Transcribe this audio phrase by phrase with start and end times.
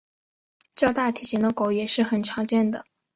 [0.73, 2.85] 较大体型的狗也是很常见的。